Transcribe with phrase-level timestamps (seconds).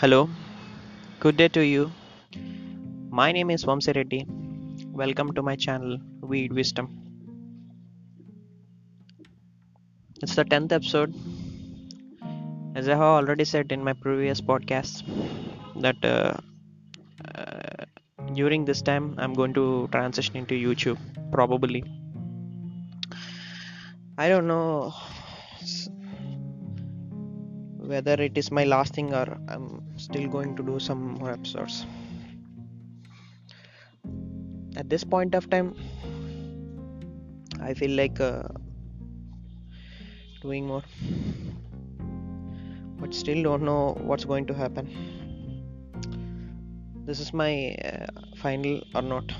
[0.00, 0.30] Hello,
[1.18, 1.90] good day to you.
[3.10, 4.24] My name is Vamsi Reddy.
[5.00, 6.86] Welcome to my channel, Weed Wisdom.
[10.22, 11.12] It's the 10th episode.
[12.76, 15.02] As I have already said in my previous podcast,
[15.82, 16.34] that uh,
[17.34, 17.84] uh,
[18.34, 20.98] during this time I'm going to transition into YouTube,
[21.32, 21.82] probably.
[24.16, 24.94] I don't know
[27.88, 29.66] whether it is my last thing or I'm
[29.96, 31.86] still going to do some more episodes.
[34.76, 35.74] At this point of time,
[37.62, 38.42] I feel like uh,
[40.42, 40.82] doing more,
[43.00, 44.86] but still don't know what's going to happen.
[47.06, 49.32] This is my uh, final or not.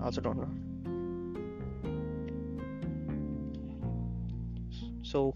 [0.00, 0.52] Also don't know.
[5.02, 5.34] So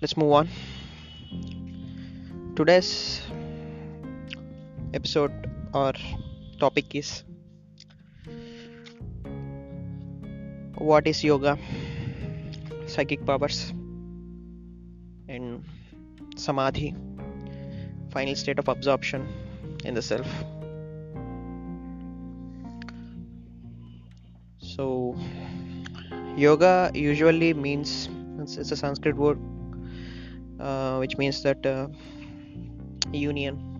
[0.00, 0.48] let's move on.
[2.56, 3.20] Today's
[4.94, 5.32] episode
[5.72, 5.92] or
[6.60, 7.24] topic is
[10.78, 11.58] what is yoga,
[12.86, 13.72] psychic powers,
[15.28, 15.64] and
[16.36, 16.94] samadhi,
[18.12, 19.26] final state of absorption
[19.84, 20.28] in the self.
[24.60, 25.16] So,
[26.36, 28.08] yoga usually means
[28.38, 29.40] it's, a Sanskrit word
[30.60, 31.88] uh, which means that uh,
[33.16, 33.74] union.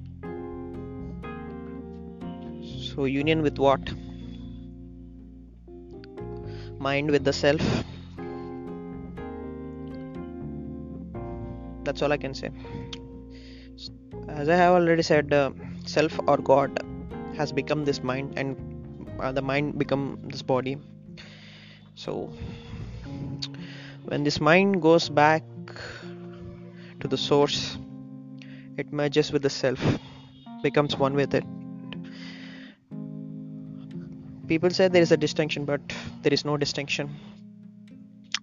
[2.94, 3.80] So, union with what?
[6.78, 7.62] Mind with the self.
[11.84, 12.50] That's all I can say.
[14.28, 15.50] As I have already said, uh,
[15.84, 16.82] self or God
[17.36, 18.56] has become this mind, and
[19.20, 20.78] uh, the mind become this body.
[21.94, 22.32] So,
[24.04, 25.42] when this mind goes back
[27.00, 27.76] to the source,
[28.76, 29.80] it merges with the self,
[30.62, 31.44] becomes one with it.
[34.48, 35.80] People say there is a distinction, but
[36.22, 37.14] there is no distinction.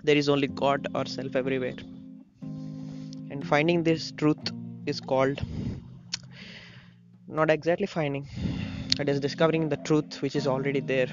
[0.03, 1.75] There is only God or self everywhere.
[2.41, 4.51] And finding this truth
[4.85, 5.39] is called
[7.27, 8.27] not exactly finding,
[8.99, 11.07] it is discovering the truth which is already there.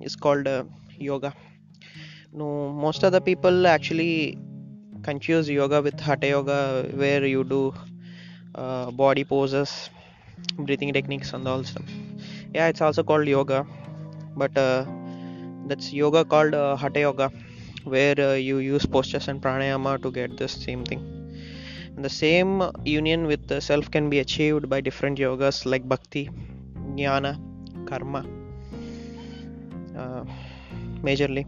[0.00, 0.64] It's called uh,
[0.98, 1.32] yoga.
[2.32, 4.38] No, most of the people actually
[5.04, 6.58] confuse yoga with hatha yoga,
[7.02, 7.72] where you do
[8.54, 9.90] uh, body poses,
[10.58, 11.88] breathing techniques, and all stuff.
[12.54, 13.66] Yeah, it's also called yoga,
[14.36, 14.84] but uh,
[15.66, 17.30] that's yoga called uh, hatha yoga,
[17.84, 21.02] where uh, you use postures and pranayama to get this same thing.
[21.96, 26.30] And the same union with the self can be achieved by different yogas like bhakti,
[26.96, 27.38] jnana,
[27.86, 28.24] karma,
[29.96, 30.24] uh,
[31.02, 31.46] majorly.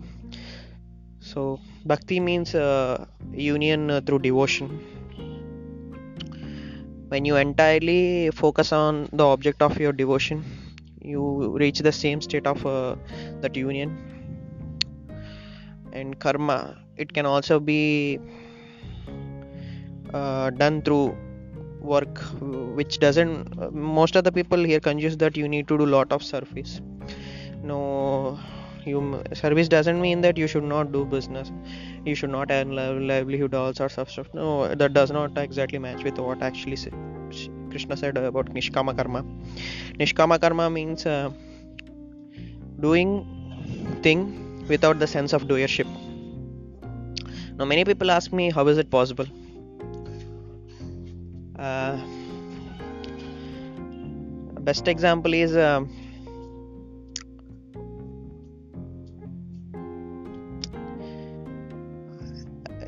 [1.21, 4.69] So, bhakti means uh, union uh, through devotion.
[7.09, 10.45] When you entirely focus on the object of your devotion,
[11.01, 12.97] you reach the same state of uh,
[13.41, 13.97] that union.
[15.93, 18.19] And karma, it can also be
[20.13, 21.17] uh, done through
[21.81, 22.19] work,
[22.81, 23.73] which doesn't.
[23.73, 26.81] most of the people here confuse that you need to do lot of service.
[27.63, 28.39] No,
[28.87, 31.51] you service doesn't mean that you should not do business.
[32.05, 34.29] You should not earn liv- livelihood all sorts of stuff.
[34.33, 36.77] No that does not exactly match with what actually
[37.71, 39.25] krishna said about nishkama karma.
[40.03, 41.31] Nishkama karma means uh,
[42.81, 43.27] doing
[44.03, 45.87] thing without the sense of doership.
[47.59, 49.27] Now many people ask me how is it possible?
[51.59, 51.97] Uh,
[54.61, 55.89] best example is um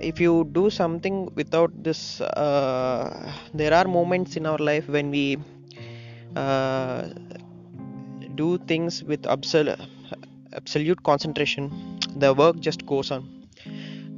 [0.00, 5.38] if you do something without this uh, there are moments in our life when we
[6.36, 7.08] uh,
[8.34, 11.98] do things with absolute concentration.
[12.16, 13.46] The work just goes on.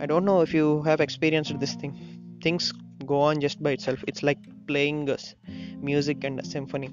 [0.00, 1.94] I don't know if you have experienced this thing.
[2.42, 2.72] Things
[3.06, 4.04] go on just by itself.
[4.06, 5.08] It's like playing
[5.80, 6.90] music and a symphony.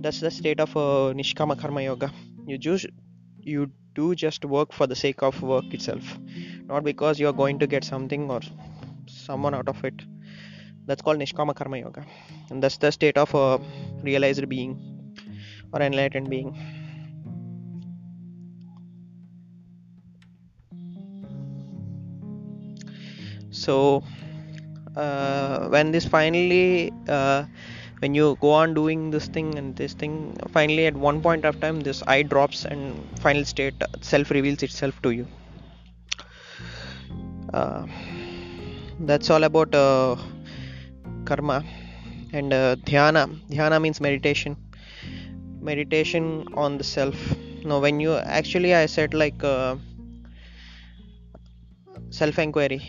[0.00, 2.12] That's the state of uh, nishkama karma yoga.
[2.46, 2.86] You just
[3.40, 6.18] you do just work for the sake of work itself
[6.68, 8.40] not because you are going to get something or
[9.06, 10.02] someone out of it.
[10.86, 12.04] That's called nishkama karma yoga.
[12.50, 13.60] And that's the state of a
[14.02, 15.14] realized being
[15.72, 16.56] or enlightened being.
[23.50, 24.02] So
[24.96, 27.44] uh, when this finally uh,
[28.00, 31.60] when you go on doing this thing and this thing finally at one point of
[31.60, 35.26] time this I drops and final state self reveals itself to you
[37.58, 37.86] uh,
[39.08, 40.16] that's all about uh,
[41.24, 41.64] karma
[42.32, 43.24] and uh, dhyana.
[43.50, 44.56] Dhyana means meditation.
[45.60, 47.18] Meditation on the self.
[47.64, 49.76] Now when you actually i said like uh,
[52.10, 52.80] self inquiry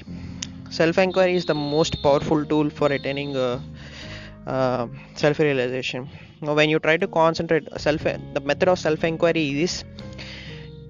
[0.70, 6.08] self inquiry is the most powerful tool for attaining uh, self realization
[6.42, 9.84] now when you try to concentrate self the method of self inquiry is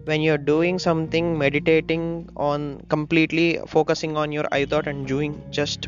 [0.09, 2.03] when you're doing something meditating
[2.35, 5.88] on completely focusing on your i thought and doing just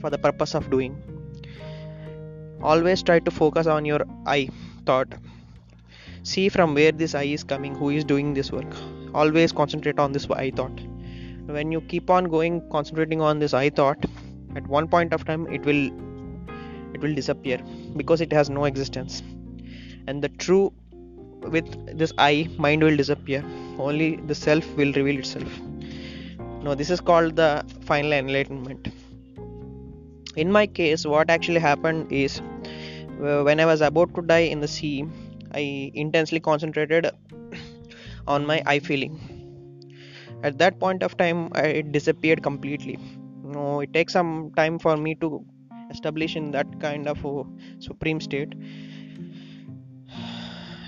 [0.00, 0.96] for the purpose of doing.
[2.62, 4.48] Always try to focus on your i
[4.86, 5.14] thought.
[6.22, 8.78] See from where this i is coming who is doing this work.
[9.14, 10.80] Always concentrate on this i thought.
[11.58, 14.04] When you keep on going concentrating on this i thought
[14.56, 15.84] at one point of time it will
[16.94, 17.58] it will disappear
[17.96, 19.22] because it has no existence.
[20.06, 20.72] And the true
[21.42, 23.44] with this i mind will disappear.
[23.78, 25.60] Only the self will reveal itself.
[26.62, 28.88] No this is called the final enlightenment.
[30.36, 34.60] In my case what actually happened is uh, when i was about to die in
[34.60, 35.04] the sea
[35.52, 37.10] i intensely concentrated
[38.26, 39.20] on my i feeling.
[40.42, 42.98] At that point of time it disappeared completely.
[43.42, 45.44] No it takes some time for me to
[45.90, 47.44] establish in that kind of a
[47.80, 48.54] supreme state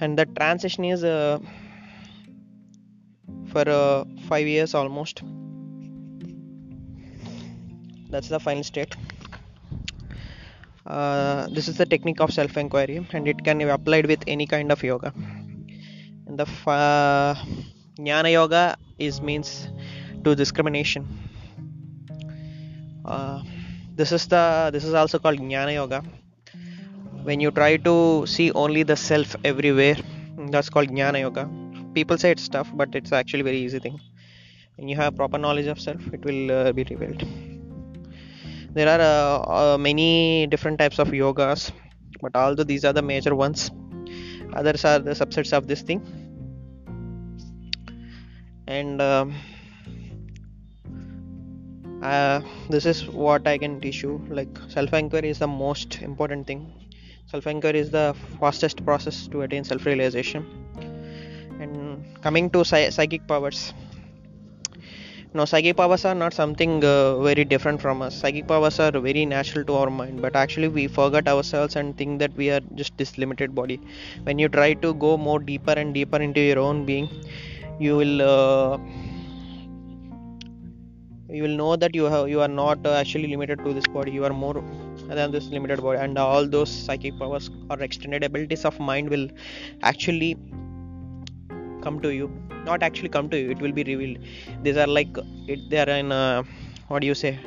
[0.00, 1.38] and the transition is uh,
[3.52, 5.23] for uh, 5 years almost.
[8.11, 8.97] That's the final state.
[10.87, 14.47] Uh, this is the technique of self inquiry and it can be applied with any
[14.47, 15.12] kind of yoga.
[16.26, 17.35] And the uh,
[17.99, 19.69] jnana yoga is means
[20.25, 21.06] to discrimination.
[23.05, 23.43] Uh,
[23.94, 26.02] this is the this is also called jnana yoga
[27.23, 29.97] when you try to see only the self everywhere
[30.53, 31.49] that's called jnana yoga.
[31.95, 34.01] People say it's tough but it's actually very easy thing.
[34.77, 37.23] When you have proper knowledge of self it will uh, be revealed.
[38.73, 41.71] There are uh, uh, many different types of yogas
[42.23, 43.71] but although these are the major ones
[44.55, 46.01] others are the subsets of this thing.
[48.67, 49.35] And um,
[52.03, 52.41] uh,
[52.71, 54.25] this is what i can teach you.
[54.31, 56.81] Like self inquiry is the most important thing
[57.31, 58.06] self inquiry is the
[58.41, 60.47] fastest process to attain self realization
[61.61, 63.73] and coming to psychic powers.
[65.32, 68.17] Now psychic powers are not something uh, very different from us.
[68.17, 72.19] Psychic powers are very natural to our mind but actually we forget ourselves and think
[72.19, 73.81] that we are just this limited body.
[74.25, 77.09] When you try to go more deeper and deeper into your own being
[77.79, 78.79] you will uh,
[81.29, 84.11] you will know that you have you are not uh, actually limited to this body.
[84.11, 84.65] You are more
[85.15, 89.29] than this limited body and all those psychic powers or extended abilities of mind will
[89.83, 90.37] actually
[91.83, 92.31] come to you.
[92.65, 94.19] Not actually come to you it will be revealed.
[94.62, 95.17] These are like
[95.49, 96.43] it they are in uh,
[96.89, 97.39] what do you say?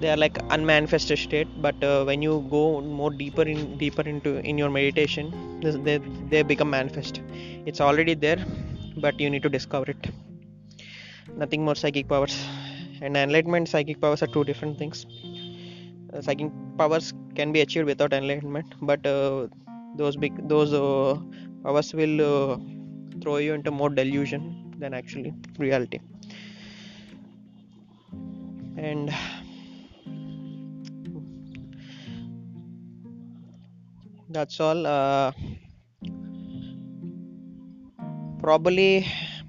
[0.00, 4.36] They are like unmanifested state but uh, when you go more deeper in deeper into
[4.40, 5.98] in your meditation this, they,
[6.30, 7.20] they become manifest.
[7.66, 8.44] It's already there
[8.96, 10.06] but you need to discover it.
[11.36, 12.46] Nothing more psychic powers
[13.00, 15.06] and enlightenment psychic powers are two different things.
[16.12, 19.46] Uh, psychic powers can be achieved without enlightenment but uh,
[19.96, 21.16] those big those uh,
[21.64, 22.56] powers will uh,
[23.20, 26.00] throw you into more delusion than actually reality.
[28.76, 29.12] And
[34.28, 34.86] that's all.
[34.86, 35.32] Uh,
[38.40, 39.06] probably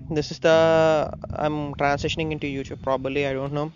[0.10, 3.72] this is the i'm transitioning into youtube probably i don't know.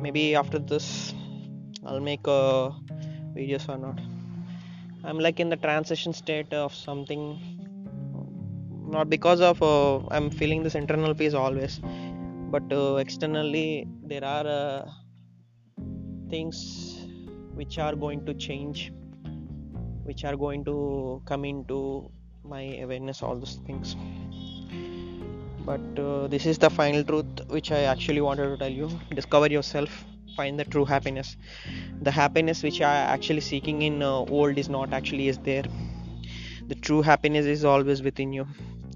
[0.00, 1.14] Maybe after this
[1.84, 2.72] i'll make a
[3.34, 3.98] videos or not.
[5.02, 7.40] I'm like in the transition state of something
[8.86, 11.80] not because of uh, i'm feeling this internal peace always
[12.54, 14.90] but uh, externally there are uh,
[16.28, 17.06] things
[17.54, 18.92] which are going to change
[20.04, 22.10] which are going to come into
[22.44, 23.96] my awareness all those things
[25.70, 28.88] but uh, this is the final truth which i actually wanted to tell you.
[29.14, 30.04] Discover yourself.
[30.36, 31.36] Find the true happiness.
[32.02, 35.64] The happiness which i actually seeking in uh, world is not actually is there.
[36.68, 38.46] The true happiness is always within you.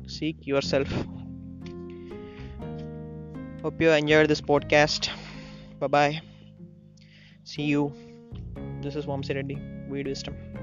[0.06, 0.88] Seek yourself.
[3.62, 5.10] Hope you enjoyed this podcast.
[5.80, 6.22] Bye bye
[7.44, 7.92] see you.
[8.80, 9.58] This is Vamsi Reddy.
[9.88, 10.53] Weed Wisdom